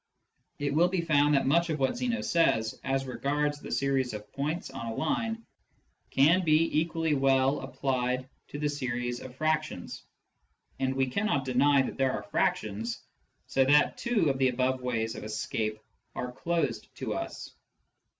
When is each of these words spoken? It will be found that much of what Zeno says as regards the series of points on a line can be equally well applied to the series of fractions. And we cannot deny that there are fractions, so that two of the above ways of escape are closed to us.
It 0.57 0.73
will 0.73 0.87
be 0.87 1.01
found 1.01 1.35
that 1.35 1.45
much 1.45 1.69
of 1.69 1.77
what 1.77 1.95
Zeno 1.95 2.21
says 2.21 2.73
as 2.83 3.05
regards 3.05 3.59
the 3.59 3.71
series 3.71 4.15
of 4.15 4.33
points 4.33 4.71
on 4.71 4.87
a 4.87 4.95
line 4.95 5.45
can 6.09 6.43
be 6.43 6.75
equally 6.79 7.13
well 7.13 7.59
applied 7.59 8.27
to 8.47 8.57
the 8.57 8.67
series 8.67 9.19
of 9.19 9.35
fractions. 9.35 10.01
And 10.79 10.95
we 10.95 11.05
cannot 11.05 11.45
deny 11.45 11.83
that 11.83 11.97
there 11.97 12.13
are 12.13 12.23
fractions, 12.23 12.99
so 13.45 13.63
that 13.65 13.99
two 13.99 14.31
of 14.31 14.39
the 14.39 14.47
above 14.47 14.81
ways 14.81 15.13
of 15.13 15.23
escape 15.23 15.77
are 16.15 16.31
closed 16.31 16.87
to 16.95 17.13
us. 17.13 17.51